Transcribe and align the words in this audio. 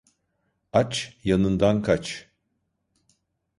Aç, 0.73 1.17
yanından 1.23 1.81
kaç. 1.83 2.31